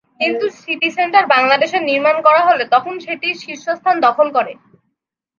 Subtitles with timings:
[0.19, 4.53] কিন্তু city centre Bangladesh নির্মাণ করা হলে তখন সেটি শীর্ষস্থান দখল করে।